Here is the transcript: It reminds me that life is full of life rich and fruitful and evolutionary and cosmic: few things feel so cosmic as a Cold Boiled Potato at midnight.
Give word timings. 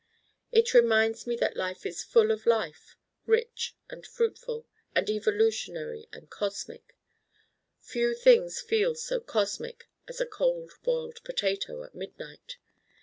It 0.51 0.73
reminds 0.73 1.27
me 1.27 1.35
that 1.35 1.55
life 1.55 1.85
is 1.85 2.03
full 2.03 2.31
of 2.31 2.47
life 2.47 2.97
rich 3.27 3.75
and 3.87 4.03
fruitful 4.03 4.65
and 4.95 5.07
evolutionary 5.07 6.07
and 6.11 6.27
cosmic: 6.27 6.95
few 7.79 8.15
things 8.15 8.61
feel 8.61 8.95
so 8.95 9.19
cosmic 9.19 9.87
as 10.07 10.19
a 10.19 10.25
Cold 10.25 10.71
Boiled 10.81 11.23
Potato 11.23 11.83
at 11.83 11.93
midnight. 11.93 12.57